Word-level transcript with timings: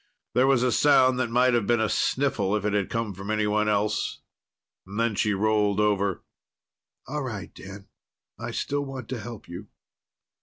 There 0.33 0.47
was 0.47 0.63
a 0.63 0.71
sound 0.71 1.19
that 1.19 1.29
might 1.29 1.53
have 1.53 1.67
been 1.67 1.79
a 1.79 1.87
sniffle 1.87 2.55
if 2.55 2.65
it 2.65 2.73
had 2.73 2.89
come 2.89 3.13
from 3.13 3.29
anyone 3.29 3.69
else. 3.69 4.21
Then 4.83 5.13
she 5.13 5.35
rolled 5.35 5.79
over. 5.79 6.23
"All 7.05 7.21
right, 7.21 7.53
Dan. 7.53 7.87
I 8.39 8.49
still 8.49 8.83
want 8.83 9.07
to 9.09 9.19
help 9.19 9.47
you." 9.47 9.67